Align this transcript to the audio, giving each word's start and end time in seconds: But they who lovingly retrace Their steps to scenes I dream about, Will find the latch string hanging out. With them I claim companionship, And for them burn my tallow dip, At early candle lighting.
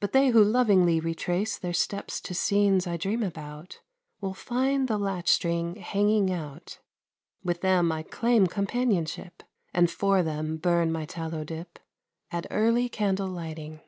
But 0.00 0.12
they 0.12 0.28
who 0.30 0.42
lovingly 0.42 0.98
retrace 0.98 1.58
Their 1.58 1.74
steps 1.74 2.22
to 2.22 2.32
scenes 2.32 2.86
I 2.86 2.96
dream 2.96 3.22
about, 3.22 3.82
Will 4.18 4.32
find 4.32 4.88
the 4.88 4.96
latch 4.96 5.28
string 5.28 5.74
hanging 5.76 6.32
out. 6.32 6.78
With 7.44 7.60
them 7.60 7.92
I 7.92 8.02
claim 8.02 8.46
companionship, 8.46 9.42
And 9.74 9.90
for 9.90 10.22
them 10.22 10.56
burn 10.56 10.90
my 10.90 11.04
tallow 11.04 11.44
dip, 11.44 11.78
At 12.30 12.46
early 12.50 12.88
candle 12.88 13.28
lighting. 13.28 13.82